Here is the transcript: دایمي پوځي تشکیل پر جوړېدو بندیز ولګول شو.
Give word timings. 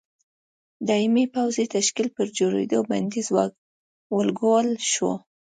دایمي 0.87 1.25
پوځي 1.33 1.65
تشکیل 1.75 2.07
پر 2.15 2.27
جوړېدو 2.37 2.79
بندیز 2.89 3.27
ولګول 4.15 4.67
شو. 4.91 5.11